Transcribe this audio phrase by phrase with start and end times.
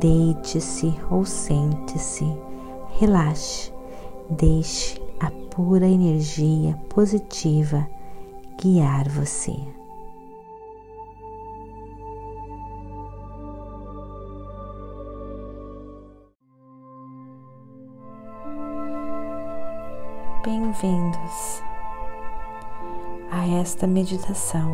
[0.00, 2.24] Deite-se ou sente-se,
[2.98, 3.72] relaxe,
[4.30, 7.86] deixe a pura energia positiva
[8.58, 9.54] guiar você.
[20.42, 21.62] Bem-vindos
[23.30, 24.72] a esta meditação.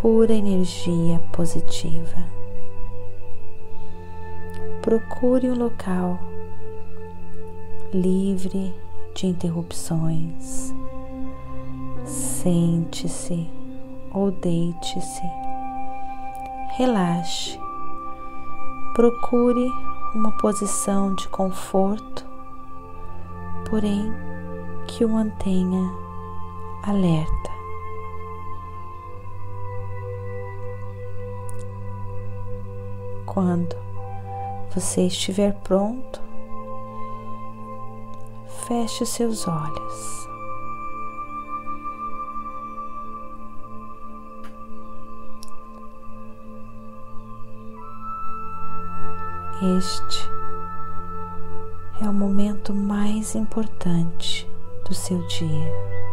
[0.00, 2.43] Pura energia positiva
[4.84, 6.18] procure um local
[7.90, 8.74] livre
[9.14, 10.74] de interrupções.
[12.04, 13.48] Sente-se
[14.12, 15.22] ou deite-se.
[16.76, 17.58] Relaxe.
[18.94, 19.66] Procure
[20.14, 22.26] uma posição de conforto,
[23.70, 24.12] porém
[24.86, 25.90] que o mantenha
[26.82, 27.50] alerta.
[33.24, 33.83] Quando
[34.74, 36.20] você estiver pronto,
[38.66, 40.24] feche os seus olhos.
[49.78, 50.28] Este
[52.02, 54.46] é o momento mais importante
[54.86, 56.03] do seu dia.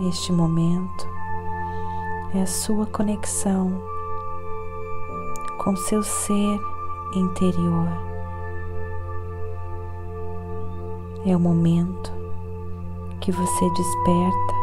[0.00, 1.06] Este momento
[2.34, 3.70] é a sua conexão
[5.58, 6.58] com seu ser
[7.14, 7.88] interior.
[11.26, 12.10] É o momento
[13.20, 14.54] que você desperta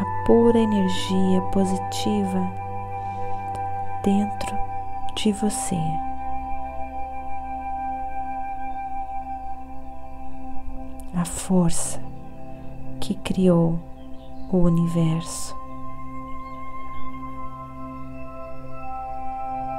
[0.00, 2.40] a pura energia positiva
[4.04, 4.56] dentro
[5.16, 5.80] de você.
[11.14, 12.00] A força
[13.00, 13.78] que criou
[14.50, 15.56] o universo.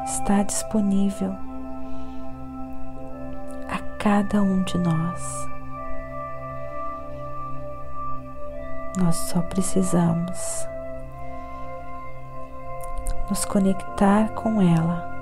[0.05, 1.33] Está disponível
[3.69, 5.47] a cada um de nós.
[8.97, 10.67] Nós só precisamos
[13.29, 15.15] nos conectar com ela.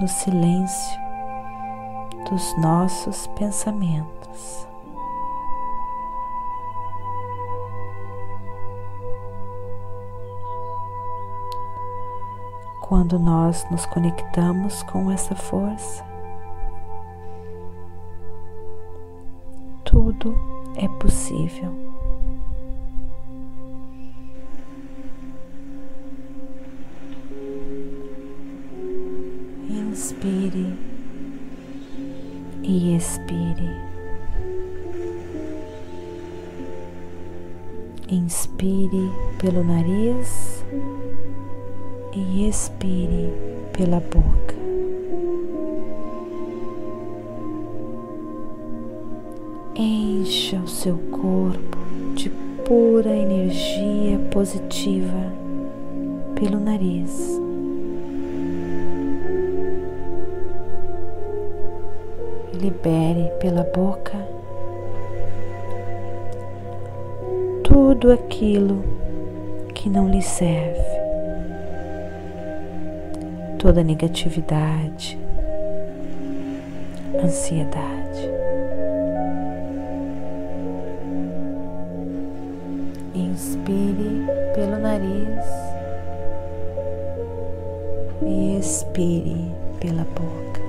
[0.00, 1.00] No silêncio
[2.28, 4.21] dos nossos pensamentos.
[12.80, 16.04] Quando nós nos conectamos com essa força,
[19.84, 20.34] tudo
[20.76, 21.72] é possível.
[29.70, 30.78] Inspire
[32.62, 33.91] e expire.
[38.12, 40.62] Inspire pelo nariz
[42.12, 43.32] e expire
[43.72, 44.54] pela boca.
[49.74, 51.78] Encha o seu corpo
[52.14, 52.28] de
[52.66, 55.32] pura energia positiva
[56.34, 57.40] pelo nariz.
[62.60, 64.21] libere pela boca
[67.72, 68.84] tudo aquilo
[69.74, 70.84] que não lhe serve,
[73.58, 75.18] toda negatividade,
[77.24, 78.30] ansiedade.
[83.14, 85.46] Inspire pelo nariz
[88.20, 89.50] e expire
[89.80, 90.60] pela boca.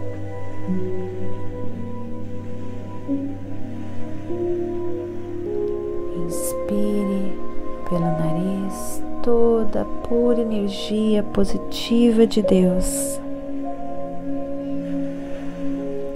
[9.73, 13.19] Toda a pura energia positiva de Deus.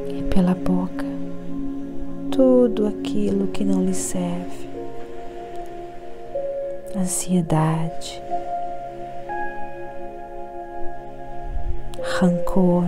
[0.08, 1.06] E pela boca
[2.32, 4.68] tudo aquilo que não lhe serve.
[6.96, 8.22] Ansiedade,
[12.20, 12.86] rancor,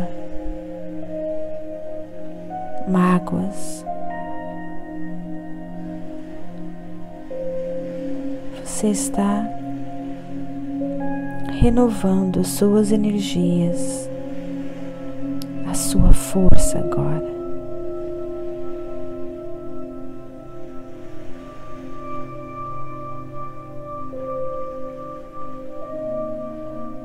[2.88, 3.83] mágoas.
[8.63, 9.58] Você está
[11.59, 14.09] renovando as suas energias,
[15.69, 17.27] a sua força agora.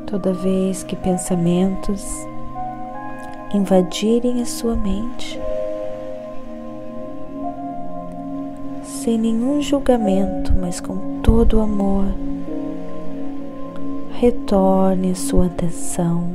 [0.06, 2.06] Toda vez que pensamentos
[3.52, 5.36] invadirem a sua mente,
[8.84, 12.06] sem nenhum julgamento, mas com todo o amor,
[14.24, 16.30] retorne sua atenção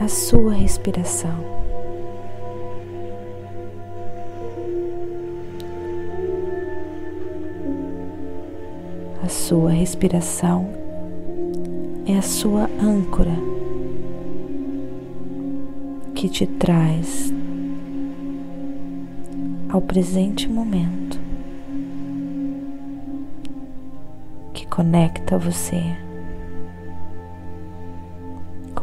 [0.00, 1.36] à sua respiração.
[9.22, 10.68] A sua respiração
[12.06, 13.36] é a sua âncora
[16.12, 17.32] que te traz
[19.68, 21.20] ao presente momento,
[24.52, 26.04] que conecta você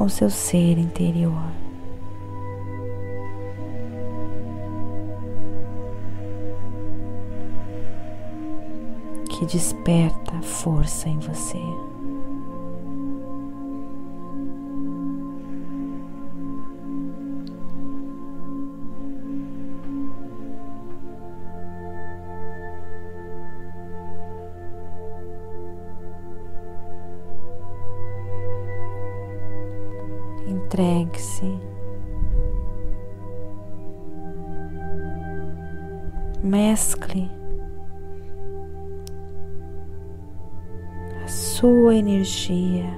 [0.04, 1.32] com seu ser interior.
[9.30, 11.93] Que desperta força em você.
[30.74, 31.54] Entregue-se.
[36.44, 37.30] Mescle
[41.24, 42.90] a sua energia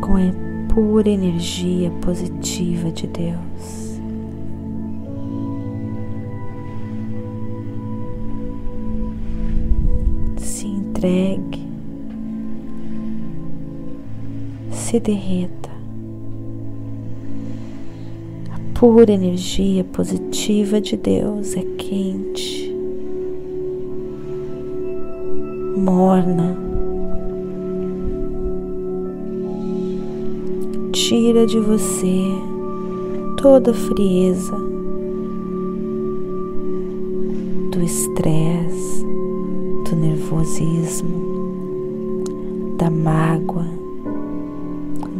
[0.00, 3.88] com a pura energia positiva de Deus.
[10.98, 11.67] Entregue
[14.88, 15.68] se derreta.
[18.50, 22.74] A pura energia positiva de Deus é quente,
[25.76, 26.56] morna,
[30.90, 32.22] tira de você
[33.42, 34.56] toda a frieza
[37.72, 39.04] do estresse,
[39.84, 42.24] do nervosismo,
[42.78, 43.77] da mágoa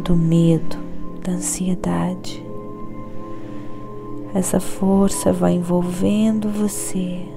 [0.09, 0.75] do medo,
[1.23, 2.43] da ansiedade.
[4.33, 7.27] Essa força vai envolvendo você.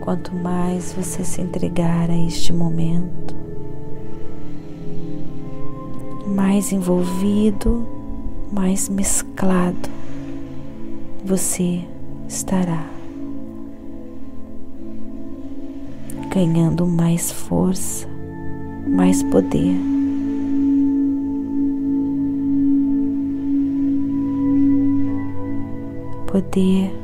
[0.00, 3.36] Quanto mais você se entregar a este momento,
[6.26, 7.86] mais envolvido,
[8.52, 9.88] mais mesclado
[11.24, 11.84] você
[12.26, 12.99] estará.
[16.30, 18.06] Ganhando mais força,
[18.86, 19.76] mais poder.
[26.28, 26.94] Poder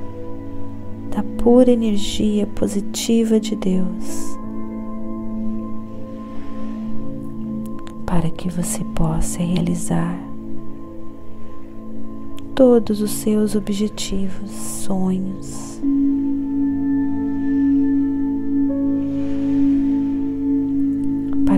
[1.11, 4.38] da pura energia positiva de Deus,
[8.06, 10.17] para que você possa realizar
[12.55, 15.81] todos os seus objetivos, sonhos.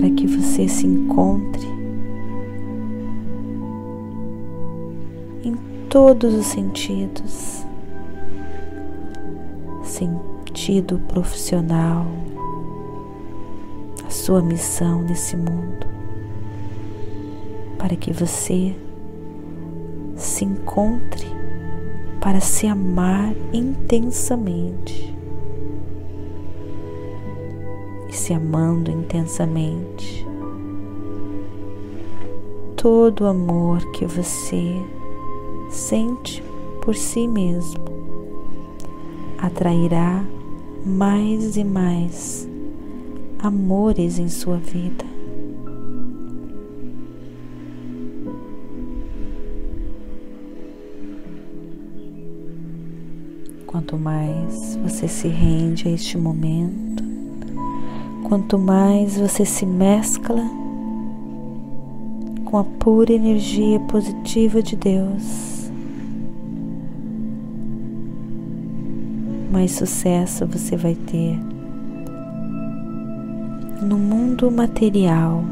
[0.09, 1.67] Para que você se encontre
[5.43, 5.55] em
[5.87, 7.63] todos os sentidos.
[9.83, 12.07] Sentido profissional,
[14.05, 15.85] a sua missão nesse mundo,
[17.77, 18.75] para que você
[20.15, 21.27] se encontre
[22.19, 25.15] para se amar intensamente
[28.29, 30.23] se amando intensamente.
[32.75, 34.79] Todo o amor que você
[35.67, 36.43] sente
[36.79, 37.83] por si mesmo
[39.39, 40.23] atrairá
[40.85, 42.47] mais e mais
[43.39, 45.05] amores em sua vida.
[53.65, 57.08] Quanto mais você se rende a este momento,
[58.29, 60.43] Quanto mais você se mescla
[62.45, 65.71] com a pura energia positiva de Deus,
[69.51, 71.39] mais sucesso você vai ter
[73.81, 75.43] no mundo material.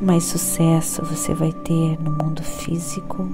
[0.00, 3.28] Mais sucesso você vai ter no mundo físico,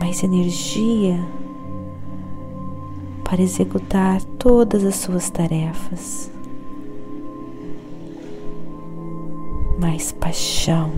[0.00, 1.16] mais energia
[3.28, 6.30] para executar todas as suas tarefas,
[9.80, 10.92] mais paixão,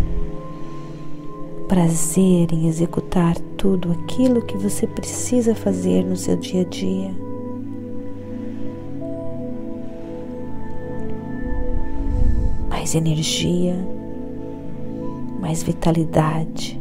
[1.66, 7.10] prazer em executar tudo aquilo que você precisa fazer no seu dia a dia.
[12.68, 13.74] Mais energia,
[15.40, 16.78] mais vitalidade,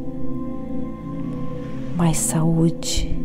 [1.96, 3.17] mais saúde.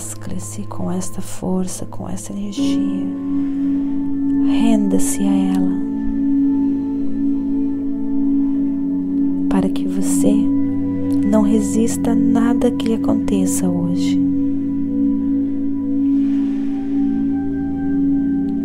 [0.00, 3.06] Mescle-se com esta força, com essa energia.
[4.46, 5.72] Renda-se a ela.
[9.50, 10.32] Para que você
[11.30, 14.18] não resista a nada que lhe aconteça hoje.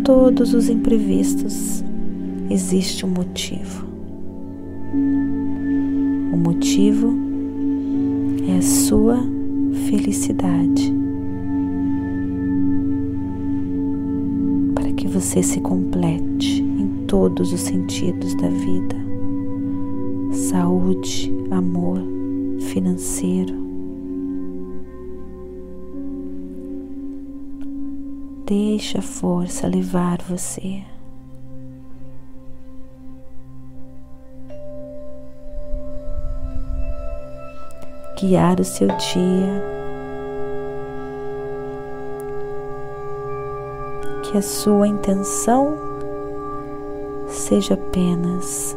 [0.04, 1.84] Todos os imprevistos
[2.48, 3.84] existe um motivo.
[6.32, 7.14] O motivo
[8.48, 9.18] é a sua
[9.90, 11.05] felicidade.
[15.20, 18.94] Você se complete em todos os sentidos da vida:
[20.30, 21.98] saúde, amor,
[22.60, 23.54] financeiro.
[28.44, 30.82] Deixa a força levar você.
[38.20, 39.75] Guiar o seu dia
[44.30, 45.76] que a sua intenção
[47.28, 48.76] seja apenas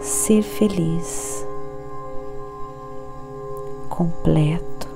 [0.00, 1.46] ser feliz,
[3.88, 4.86] completo.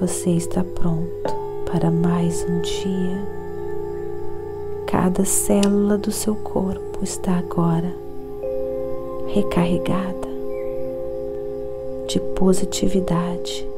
[0.00, 1.08] Você está pronto
[1.64, 3.43] para mais um dia.
[5.04, 7.94] Cada célula do seu corpo está agora
[9.34, 10.28] recarregada
[12.08, 13.68] de positividade,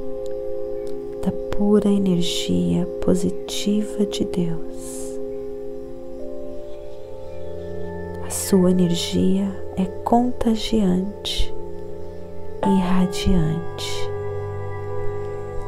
[1.25, 5.19] da pura energia positiva de Deus.
[8.25, 11.53] A sua energia é contagiante
[12.65, 14.11] e radiante.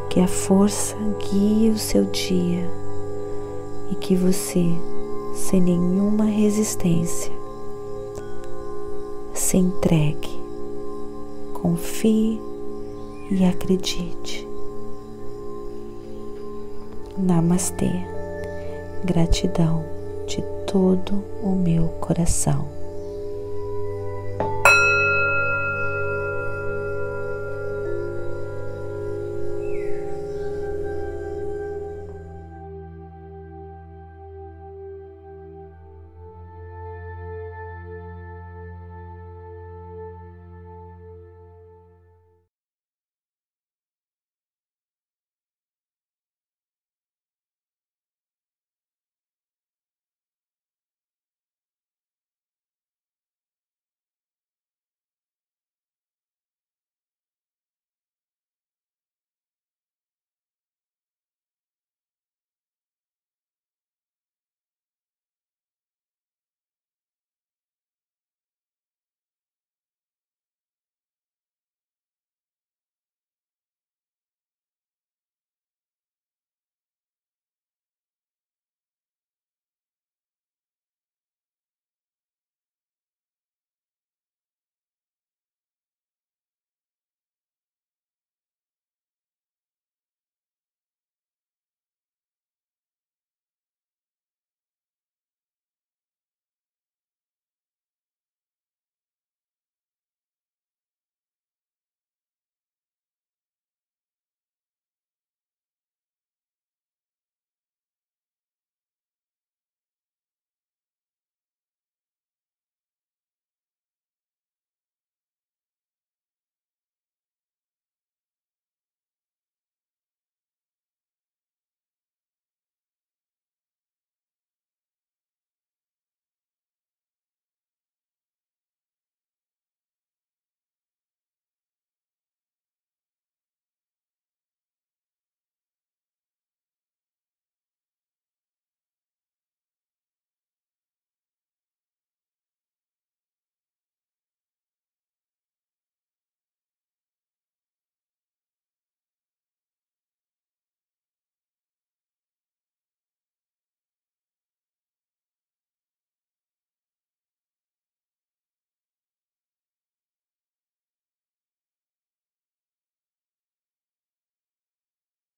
[0.09, 2.65] Que a força guie o seu dia
[3.91, 4.65] e que você
[5.39, 7.33] sem nenhuma resistência.
[9.33, 10.29] Se entregue,
[11.55, 12.41] confie
[13.31, 14.47] e acredite.
[17.17, 17.91] Namastê,
[19.05, 19.85] gratidão
[20.27, 22.78] de todo o meu coração.